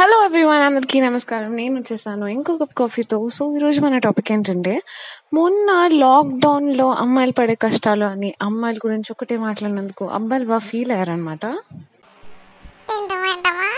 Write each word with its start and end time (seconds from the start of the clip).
Hello 0.00 0.24
everyone 0.24 0.62
అందరికీ 0.62 1.00
నమస్కారం. 1.00 1.56
నేను 1.56 1.74
వచ్చేసాను. 1.76 2.26
ఇంకొక 2.26 2.68
కాఫీతో 2.78 3.28
సో 3.28 3.56
ఈరోజు 3.56 3.80
మన 3.80 3.98
టాపిక్ 3.98 4.32
ఏంటంటే 4.32 4.74
మొన్న 5.34 5.88
లాక్డౌన్లో 5.92 6.86
అమ్మాయిలు 6.92 7.32
పడే 7.32 7.54
కష్టాలు 7.54 8.04
అని 8.04 8.34
అమ్మాయిల 8.42 8.78
గురించి 8.86 9.08
ఒకటే 9.10 9.36
మాట్లాడినందుకు 9.36 10.04
అబ్బాయిలు 10.08 10.46
బాగా 10.48 10.58
ఫీల్ 10.58 10.90
అయ్యారనమాట 10.90 11.44
ఏంటమ్మా? 11.46 13.30
ఏంటమ్మా 13.32 13.70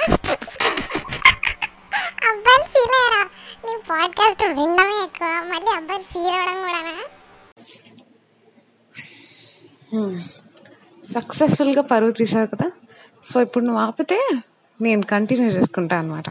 అబ్బాయిలు 2.30 2.66
ఫీల్ 2.74 2.94
అయ్యారా? 2.98 3.22
నీ 3.64 3.72
పాడ్కాస్ట్ 3.90 4.44
వినడమే 4.44 4.98
ఎక్కువ. 5.04 5.32
మళ్ళీ 5.52 5.72
అబ్బాయిలు 5.76 6.04
ఫీల్ 6.12 6.34
అవ్వడం 6.34 6.60
కూడానా? 6.66 6.96
సక్సెస్ఫుల్గా 11.14 11.82
పరువు 11.82 12.10
తీసావు 12.10 12.46
కదా. 12.46 12.70
సో 13.24 13.42
ఇప్పుడు 13.42 13.64
నువ్వు 13.64 13.82
ఆపితే 13.82 14.20
నేను 14.86 15.04
కంటిన్యూ 15.14 15.50
చేసుకుంటా 15.58 15.96
అనమాట 16.02 16.28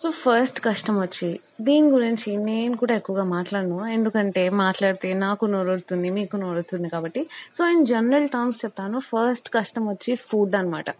సో 0.00 0.08
ఫస్ట్ 0.22 0.58
కష్టం 0.66 0.94
వచ్చి 1.02 1.28
దీని 1.66 1.88
గురించి 1.94 2.30
నేను 2.48 2.74
కూడా 2.80 2.94
ఎక్కువగా 3.00 3.24
మాట్లాడను. 3.34 3.76
ఎందుకంటే 3.96 4.42
మాట్లాడితే 4.62 5.08
నాకు 5.24 5.44
నోరుతుంది 5.52 6.08
మీకు 6.16 6.36
నోరుతుంది 6.42 6.88
కాబట్టి. 6.94 7.20
సో 7.56 7.68
ఇన్ 7.74 7.84
జనరల్ 7.92 8.26
టర్మ్స్ 8.34 8.58
చెప్తాను 8.64 8.98
ఫస్ట్ 9.10 9.48
కష్టం 9.56 9.84
వచ్చి 9.92 10.14
ఫుడ్ 10.28 10.54
అనమాట 10.60 10.90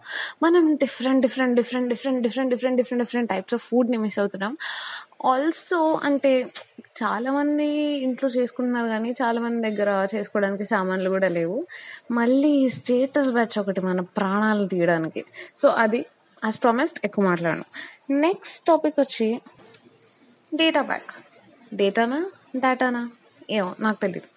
మనం 0.43 0.63
different 0.83 1.23
different 1.25 1.55
different 1.61 1.89
different 1.93 2.21
different 2.25 2.51
different 2.53 2.79
different 2.81 3.03
different 3.03 3.29
types 3.33 3.55
of 3.59 3.65
ఫుడ్ని 3.71 3.99
మిస్ 4.05 4.17
అవుతున్నాం. 4.23 4.55
ఆల్సో 5.25 5.99
అంటే 6.03 6.51
చాలా 7.03 7.31
మంది 7.31 7.65
ఇంట్లో 8.07 8.29
చేసుకుంటున్నారు 8.29 8.87
కానీ 8.87 9.15
చాలా 9.21 9.41
మంది 9.41 9.69
దగ్గర 9.69 10.07
చేసుకోవడానికి 10.15 10.65
సామాన్లు 10.65 11.09
కూడా 11.09 11.27
లేవు. 11.27 11.67
మళ్ళీ 12.11 12.69
స్టేటస్ 12.69 13.31
బ్యాచ్ 13.31 13.59
ఒకటి 13.59 13.81
మన 13.81 13.99
ప్రాణాలు 13.99 14.67
తీయడానికి. 14.67 15.25
సో 15.57 15.69
అది 15.69 16.05
యాజ్ 16.45 16.63
ప్రామిస్డ్ 16.63 16.99
ఎక్కువ 17.03 17.25
మాట్లాడను. 17.25 17.65
నెక్స్ట్ 18.11 18.65
టాపిక్ 18.67 18.99
వచ్చి 18.99 19.41
డేటా 20.55 20.81
బ్యాక్ 20.81 21.11
డేటానా 21.73 22.25
డేటానా 22.55 23.09
ఏమో 23.49 23.75
నాకు 23.79 24.01
తెలీదు. 24.01 24.27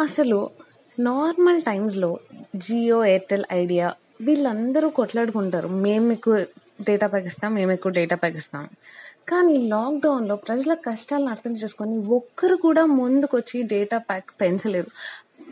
అసలు 0.00 0.50
నార్మల్ 0.98 1.62
టైమ్స్లో 1.62 2.18
జియో 2.56 3.04
ఎయిర్టెల్ 3.04 3.44
ఐడియా 3.52 3.94
వీళ్ళందరూ 4.20 4.88
కొట్లాడుకుంటారు. 4.90 5.68
మేము 5.68 6.06
మీకు 6.06 6.46
డేటా 6.80 7.06
ప్యాక్ 7.06 7.26
ఇస్తాం 7.26 7.54
మేము 7.54 7.72
ఎక్కువ 7.72 7.92
డేటా 7.92 8.16
ప్యాక్ 8.16 8.36
ఇస్తాం 8.36 8.68
కానీ 9.28 9.56
లాక్డౌన్లో 9.56 10.36
ప్రజల 10.36 10.74
కష్టాలను 10.74 11.28
అర్థం 11.28 11.52
చేసుకొని 11.52 11.98
ఒక్కరు 11.98 12.56
కూడా 12.56 12.86
ముందుకొచ్చి 12.86 13.62
డేటా 13.62 13.98
ప్యాక్ 13.98 14.30
పెంచలేదు. 14.40 14.86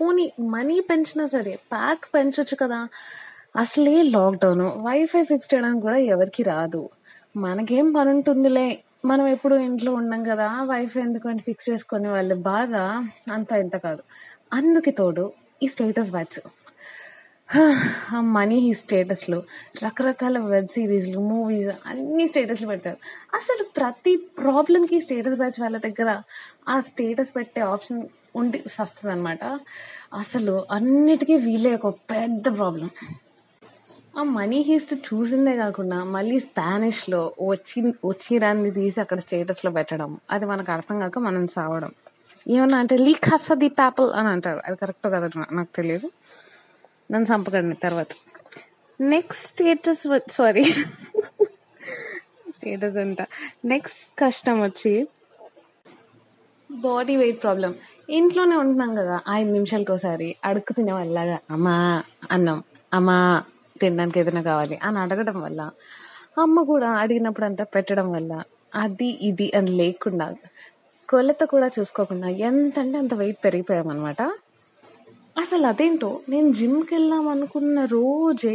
పోనీ 0.01 0.33
మనీ 0.41 0.81
పెంచినా 0.81 1.27
సరే 1.27 1.57
ప్యాక్ 1.73 2.05
పెంచొచ్చు 2.15 2.57
కదా. 2.57 2.89
అసలే 3.57 4.03
లాక్డౌన్ 4.03 4.61
వైఫై 4.61 5.25
ఫిక్స్ 5.25 5.55
చేయడానికి 5.55 5.83
కూడా 5.83 5.97
ఎవరికి 5.97 6.43
రాదు. 6.43 6.91
మనకేం 7.37 7.93
పని 7.93 8.11
ఉంటుందిలే 8.11 8.79
మనం 9.05 9.27
ఎప్పుడు 9.27 9.55
ఇంట్లో 9.55 9.95
ఉన్నాం 9.95 10.23
కదా. 10.23 10.49
వైఫై 10.63 11.01
ఎందుకు 11.01 11.29
అని 11.29 11.43
ఫిక్స్ 11.43 11.71
చేసుకునే 11.71 12.09
వాళ్ళు 12.09 12.35
బాగా 12.35 13.09
అంత 13.33 13.53
ఇంత 13.53 13.77
కాదు. 13.77 14.03
అందుకే 14.53 14.91
తోడు 14.91 15.33
ఈ 15.63 15.67
స్టేటస్ 15.67 16.11
బ్యాచ్ 16.11 16.41
ఆ 18.15 18.21
మనీ 18.21 18.57
ఈ 18.59 18.75
స్టేటస్లు 18.75 19.43
రకరకాల 19.85 20.39
వెబ్ 20.39 20.69
సిరీస్లు 20.69 21.21
మూవీస్ 21.21 21.69
అన్ని 21.87 22.29
స్టేటస్లు 22.29 22.67
పెడతారు. 22.67 22.97
అసలు 23.35 23.65
ప్రతి 23.77 24.17
ప్రాబ్లంకి 24.17 25.01
స్టేటస్ 25.01 25.37
బ్యాచ్ 25.37 25.61
వాళ్ళ 25.61 25.79
దగ్గర 25.79 26.23
ఆ 26.69 26.81
స్టేటస్ 26.81 27.37
పెట్టే 27.37 27.61
ఆప్షన్ 27.61 28.03
ఉండి 28.37 28.65
వస్తుంది 28.81 29.13
అనమాట 29.15 29.45
అసలు 30.15 30.67
అన్నిటికీ 30.71 31.37
వీలే 31.37 31.75
ఒక 31.75 31.89
పెద్ద 32.11 32.57
ప్రాబ్లం. 32.57 32.91
ఆ 34.19 34.23
మనీ 34.23 34.61
హీస్ట్ 34.61 34.95
చూసిందే 34.95 35.57
కాకుండా 35.57 36.05
మళ్ళీ 36.05 36.41
స్పానిష్లో 36.41 37.35
వచ్చి 37.43 37.93
వచ్చి 38.05 38.39
రాంది 38.39 38.71
తీసి 38.71 39.01
అక్కడ 39.01 39.19
స్టేటస్లో 39.19 39.71
పెట్టడం. 39.71 40.19
అది 40.31 40.47
మనకు 40.47 40.73
అర్థం 40.73 41.01
కాక 41.01 41.19
మనం 41.19 41.47
సావడం. 41.47 41.93
ఏమన్నా 42.49 42.79
అంటే 42.79 42.97
లీక్ 42.99 43.29
హస్సది 43.29 43.69
ప్యాపుల్ 43.69 44.11
అని 44.11 44.29
అంటారు. 44.29 44.61
అది 44.65 44.77
కరెక్ట్ 44.77 45.07
కదా 45.07 45.29
నాకు 45.53 45.77
తెలియదు. 45.77 46.09
నన్ను 47.11 47.27
చంపకండి 47.31 47.77
తర్వాత. 47.87 48.13
నెక్స్ట్ 49.01 49.47
స్టేటస్ 49.49 50.05
సారీ 50.37 50.65
స్టేటస్ 52.57 52.99
అంట. 53.05 53.21
నెక్స్ట్ 53.73 54.05
కష్టం 54.23 54.57
వచ్చి 54.63 54.93
బాడీ 56.71 57.15
వెయిట్ 57.17 57.41
ప్రాబ్లం 57.43 57.73
ఇంట్లోనే 58.19 58.55
ఉంటున్నాం 58.63 58.91
కదా 59.01 59.17
ఐదు 59.31 59.51
నిమిషాలకి 59.51 59.93
ఒకసారి 59.93 60.29
అడుక్కు 60.45 60.73
తినే 60.73 60.93
వాళ్ళగా 60.93 61.37
అమ్మా 61.51 61.77
అన్నం 62.35 62.59
అమ్మా 62.93 63.17
తినడానికి 63.81 64.19
ఏదైనా 64.21 64.43
కావాలి 64.51 64.77
అని 64.87 64.99
అడగడం 64.99 65.39
వల్ల 65.43 65.61
అమ్మ 66.43 66.63
కూడా 66.73 66.89
అడిగినప్పుడు 67.03 67.47
అంతా 67.47 67.65
పెట్టడం 67.75 68.09
వల్ల 68.13 68.33
అది 68.75 69.09
ఇది 69.29 69.47
అని 69.59 69.73
లేకుండా 69.81 70.27
కొలత 71.09 71.43
కూడా 71.45 71.69
చూసుకోకుండా 71.77 72.29
ఎంత 72.49 72.79
అంటే 72.79 72.97
అంత 72.99 73.15
వెయిట్ 73.15 73.39
పెరిగిపోయామన్నమాట. 73.45 74.23
అసలు 75.37 75.67
అదేంటో? 75.67 76.11
నేను 76.29 76.49
జిమ్కి 76.53 76.95
వెళ్దాం 76.95 77.25
అనుకున్న 77.29 77.79
రోజే 77.93 78.55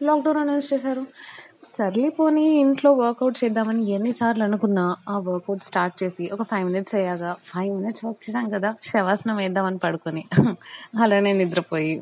లాక్డౌన్ 0.00 0.36
అనౌన్స్ 0.36 0.68
చేశారు. 0.72 1.02
సర్లేపోని 1.72 2.44
ఇంట్లో 2.60 2.90
వర్కౌట్ 2.92 3.36
చేద్దామని 3.42 3.82
ఎన్నిసార్లు 3.90 4.44
అనుకున్నా 4.44 4.84
ఆ 5.08 5.16
వర్కౌట్ 5.26 5.64
స్టార్ట్ 5.64 5.96
చేసి 6.02 6.24
ఒక 6.30 6.42
ఫైవ్ 6.42 6.64
మినిట్స్ 6.68 6.94
అయ్యాక 6.94 7.32
ఫైవ్ 7.44 7.70
మినిట్స్ 7.76 8.04
వర్క్ 8.04 8.22
చేశాం 8.26 8.46
కదా 8.54 8.70
శవాసనం 8.82 9.36
వేద్దామని 9.36 9.78
పడుకొని 9.78 10.22
అలానే 11.02 11.32
నిద్రపోయి 11.32 11.92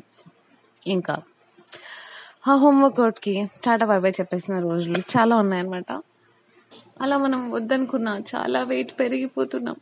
ఇంకా 0.87 1.15
ఆ 2.47 2.53
హోమ్ 2.55 2.79
వర్కౌట్కి 2.83 3.33
టాటా 3.65 3.85
బాయ్ 3.85 4.01
బాయ్ 4.01 4.13
చెప్పేసిన 4.19 4.59
రోజులు 4.59 4.99
చాలా 5.13 5.35
ఉన్నాయన్నమాట. 5.37 5.89
అలా 7.01 7.17
మనం 7.17 7.51
వద్దనుకున్నా 7.51 8.13
చాలా 8.31 8.63
weight 8.63 8.91
పెరిగిపోతున్నాం. 8.99 9.77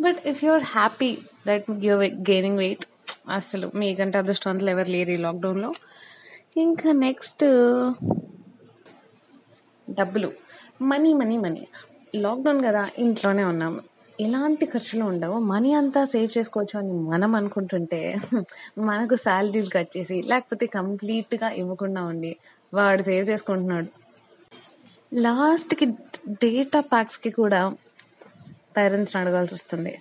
But 0.00 0.26
if 0.26 0.44
you're 0.44 0.62
happy 0.62 1.18
that 1.46 1.64
you're 1.84 2.04
gaining 2.04 2.58
weight 2.58 2.86
అసలు 3.28 3.70
మీకంటే 3.74 4.18
అదృష్టవంతులు 4.18 4.70
ఎవరు 4.70 4.90
లేరు 4.90 5.10
ఈ 5.10 5.16
లాక్డౌన్లో 5.16 5.74
ఇంకా 6.56 6.92
నెక్స్ట్ 6.92 7.44
డబ్బులు. 9.90 10.32
మనీ 10.82 11.14
మనీ 11.14 11.36
మనీ 11.36 11.66
లాక్డౌన్ 12.14 12.64
కదా 12.64 12.88
ఇంట్లోనే 12.98 13.44
ఉన్నాము. 13.44 13.80
ఎలాంటి 14.20 14.66
ఖర్చులు 14.66 15.04
ఉండవు. 15.04 15.38
మనీ 15.38 15.72
అంతా 15.72 16.04
సేవ్ 16.04 16.38
చేసుకోవచ్చు 16.38 16.78
అని 16.78 16.92
మనం 16.92 17.34
అనుకుంటుంటే 17.34 18.16
మనకు 18.78 19.16
శాలరీలు 19.16 19.70
కట్ 19.72 19.96
చేసి 19.96 20.22
లేకపోతే 20.22 20.66
కంప్లీట్గా 20.66 21.50
ఇవ్వకుండా 21.50 22.02
ఉండి 22.02 22.36
వాడు 22.74 23.02
సేవ్ 23.02 23.28
చేసుకుంటున్నాడు. 23.28 23.86
లాస్ట్కి 25.14 25.86
డేటా 26.28 26.80
ప్యాక్స్కి 26.80 27.30
కూడా 27.30 27.76
పేరెంట్స్ని 28.76 29.22
అడగాల్సి 29.22 29.54
వస్తుంది. 29.54 30.00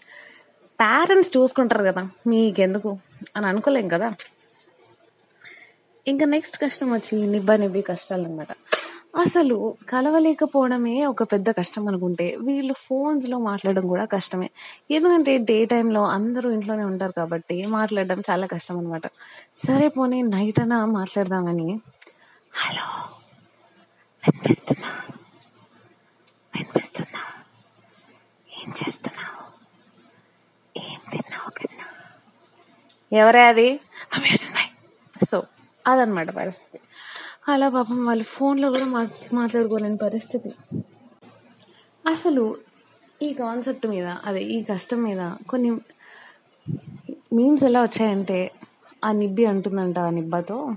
పేరెంట్స్ 0.82 1.38
చూసుకుంటారు 1.38 1.84
కదా 1.84 2.10
మీకెందుకు? 2.28 2.98
అని 3.36 3.46
అనుకోలేం 3.46 3.88
కదా. 3.88 4.14
ఇంకా 6.08 6.26
నెక్స్ట్ 6.26 6.58
కష్టం 6.62 6.94
వచ్చి 6.94 7.28
నిబ్బ 7.28 7.52
నిబ్బి 7.52 7.82
కష్టాలు 7.82 8.24
అనమాట 8.24 8.48
అసలు 9.16 9.76
కలవలేకపోవడమే 9.90 11.06
ఒక 11.06 11.24
పెద్ద 11.24 11.50
కష్టం 11.50 11.88
అనుకుంటే 11.88 12.38
వీళ్ళు 12.40 12.74
ఫోన్స్లో 12.74 13.38
లో 13.38 13.44
మాట్లాడడం 13.44 13.88
కూడా 13.88 14.06
కష్టమే. 14.06 14.50
ఎందుకంటే 14.92 15.38
డే 15.38 15.66
టైంలో 15.66 16.06
అందరూ 16.06 16.52
ఇంట్లోనే 16.52 16.84
ఉంటారు 16.84 17.12
కాబట్టి 17.12 17.64
మాట్లాడడం 17.68 18.22
చాలా 18.32 18.48
కష్టం 18.48 18.78
అనమాట 18.78 19.02
సరే 19.56 19.88
పోనీ 19.88 20.22
నైట్ 20.22 20.60
అనా 20.60 20.86
మాట్లాడదామని. 20.86 21.80
హలో 22.54 23.16
వినిపిస్తున్నా 24.24 24.90
వినిపిస్తున్నా 26.56 27.31
ఏం 28.62 28.70
చేస్తున్నావు 28.70 29.38
ఏం 30.78 31.00
తిన్నావు 31.12 31.50
కన్నా? 31.50 31.86
ఎవరే 33.14 33.44
అది? 33.44 33.80
సో 35.30 35.44
అదనమాట 35.88 36.30
పరిస్థితి. 36.30 36.80
అలా 37.48 37.70
పాపం 37.70 38.06
వాళ్ళు 38.06 38.24
ఫోన్లో 38.24 38.70
కూడా 38.70 38.86
మాట్లాడుకోలేని 39.34 39.98
పరిస్థితి. 39.98 40.52
అసలు 42.06 42.58
ఈ 43.22 43.34
కాన్సెప్ట్ 43.34 43.88
మీద 43.88 44.16
అదే 44.26 44.42
ఈ 44.42 44.64
కష్టం 44.64 45.04
మీద 45.04 45.32
కొన్ని 45.50 45.72
మీమ్స్ 47.34 47.64
ఎలా 47.64 47.82
వచ్చాయంటే 47.82 48.52
ఆ 49.06 49.12
నిబ్బి 49.12 49.46
అంటుందంట 49.46 50.00
ఆ 50.00 50.10
నిబ్బతో 50.10 50.76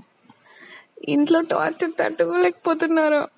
ఇంట్లో 1.09 1.41
టార్చర్ 1.41 1.91
తట్టుకోలేకపోతున్నారు. 1.99 3.29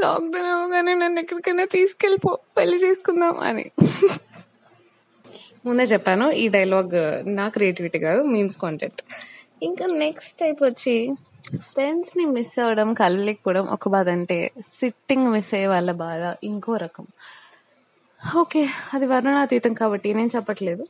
లాక్డౌన్ 0.00 0.46
అవగానే 0.46 0.94
నన్ను 0.94 1.20
ఎక్కడికైనా 1.20 1.64
తీసుకెళ్ళిపో 1.64 2.38
పెళ్ళి 2.56 2.76
చేసుకుందాం 2.76 3.38
అని. 3.38 3.70
ముందే 5.66 5.84
చెప్పాను 5.84 6.30
ఈ 6.30 6.48
డైలాగ్ 6.48 7.26
నా 7.26 7.48
క్రియేటివిటీ 7.48 7.98
కాదు 7.98 8.22
మీమ్స్ 8.22 8.56
కాంటెంట్ 8.56 9.02
ఇంకా 9.62 9.86
నెక్స్ట్ 9.86 10.38
టైప్ 10.38 10.62
వచ్చి 10.62 11.14
ఫ్రెండ్స్ని 11.58 12.24
మిస్ 12.26 12.58
అవ్వడం 12.58 12.94
కలవలేకపోవడం 12.94 13.66
ఒక 13.66 13.88
బాధ 13.88 14.08
అంటే 14.08 14.52
సిట్టింగ్ 14.80 15.32
మిస్ 15.32 15.54
అయ్యే 15.54 15.66
వాళ్ళ 15.66 15.92
బాధ 15.92 16.34
ఇంకో 16.44 16.76
రకం. 16.76 17.06
ఓకే 18.36 18.68
అది 18.94 19.06
వర్ణనాతీతం 19.06 19.74
కాబట్టి 19.74 20.14
నేను 20.14 20.30
చెప్పట్లేదు. 20.36 20.86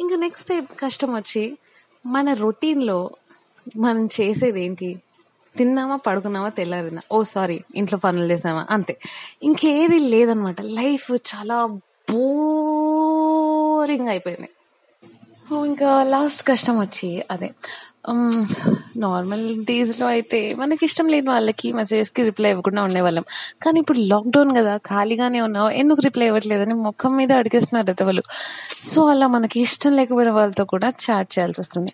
ఇంకా 0.00 0.16
నెక్స్ట్ 0.16 0.48
టైప్ 0.48 0.68
కష్టం 0.80 1.14
వచ్చి 1.14 1.58
మన 2.06 2.32
రొటీన్లో 2.34 3.10
మనం 3.76 4.06
చేసేది 4.06 4.64
ఏంటి 4.64 5.02
తిన్నామా 5.56 5.96
పడుకున్నామా 5.96 6.48
తెల్లారిందా? 6.48 7.02
ఓ 7.12 7.22
సారీ 7.22 7.64
ఇంట్లో 7.74 7.98
పనులు 7.98 8.32
చేసామా 8.32 8.66
అంతే. 8.70 8.94
ఇంకేది 9.42 9.98
లేదనమాట 9.98 10.60
లైఫ్ 10.60 11.12
చాలా 11.12 11.66
బోరింగ్ 12.10 14.08
అయిపోయింది. 14.08 14.48
ఇంకా 15.66 16.04
లాస్ట్ 16.04 16.48
కష్టం 16.48 16.80
వచ్చి 16.80 17.24
అదే. 17.30 17.50
నార్మల్ 18.96 19.64
డేస్లో 19.64 20.06
అయితే 20.06 20.54
మనకి 20.54 20.84
ఇష్టం 20.84 21.06
లేని 21.06 21.30
వాళ్ళకి 21.30 21.72
మెసేజెస్కి 21.72 22.22
రిప్లై 22.22 22.50
ఇవ్వకుండా 22.50 22.82
ఉండేవాళ్ళం. 22.82 23.22
కానీ 23.62 23.80
ఇప్పుడు 23.80 23.98
లాక్డౌన్ 23.98 24.56
కదా 24.56 24.76
ఖాళీగానే 24.76 25.40
ఉన్నావు 25.40 25.70
ఎందుకు 25.70 26.00
రిప్లై 26.00 26.26
ఇవ్వట్లేదని 26.26 26.74
ముఖం 26.74 27.16
మీద 27.16 27.32
అడిగేస్తున్నారు 27.32 28.04
వాళ్ళు 28.04 28.22
సో 28.78 29.06
అలా 29.06 29.26
మనకి 29.26 29.60
ఇష్టం 29.60 29.92
లేకపోయిన 29.92 30.30
వాళ్ళతో 30.30 30.64
కూడా 30.64 30.88
చాట్ 30.88 31.38
చేయాల్సి 31.38 31.60
వస్తుంది. 31.60 31.92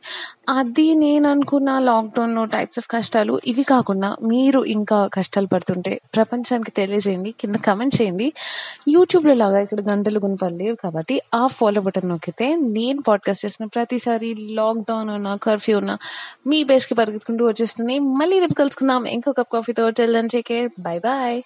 అది 0.48 0.94
నేను 0.94 1.28
అనుకున్న 1.28 1.78
లాక్డౌన్ 1.78 2.48
టైప్స్ 2.50 2.78
ఆఫ్ 2.78 2.88
కష్టాలు 2.90 3.40
ఇవి 3.46 3.62
కాకుండా 3.62 4.16
మీరు 4.22 4.64
ఇంకా 4.64 5.06
కష్టాలు 5.06 5.46
పడుతుంటే 5.46 6.00
ప్రపంచానికి 6.14 6.70
తెలియజేయండి 6.70 7.30
కింద 7.40 7.54
కమెంట్ 7.54 8.02
చేయండి. 8.02 8.32
యూట్యూబ్లో 8.88 9.34
లాగా 9.34 9.58
ఇక్కడ 9.58 9.80
గంటలు 9.90 10.18
గుణపాలు 10.18 10.56
లేవు 10.56 10.76
కాబట్టి 10.84 11.20
ఆ 11.34 11.46
ఫాలో 11.46 11.80
బటన్ 11.80 12.08
నొక్కితే 12.08 12.56
నేను 12.56 13.02
పాడ్కాస్ట్ 13.02 13.46
చేసిన 13.46 13.66
ప్రతిసారి 13.66 14.34
లాక్డౌన్ 14.34 15.10
ఉన్నా 15.10 15.36
కర్ఫ్యూ 15.36 15.78
ఉన్నా 15.78 15.95
మీ 16.46 16.64
బేస్కి 16.64 16.94
పరిగెత్తుకుంటూ 16.94 17.46
వచ్చేస్తుంది. 17.46 17.98
మళ్ళీ 17.98 18.38
రేపు 18.38 18.54
కలుసుకుందాం. 18.54 19.04
ఇంకో 19.06 19.32
cup 19.32 19.48
and 20.16 20.32
take 20.32 20.46
care 20.46 20.68
bye 20.80 20.98
bye 20.98 21.42